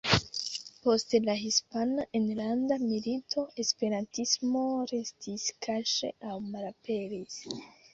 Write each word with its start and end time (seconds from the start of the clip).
Post 0.85 1.13
la 1.25 1.35
Hispana 1.41 2.07
Enlanda 2.21 2.79
Milito, 2.87 3.45
esperantismo 3.67 4.67
restis 4.97 5.49
kaŝe 5.71 6.15
aŭ 6.35 6.45
malaperis. 6.53 7.43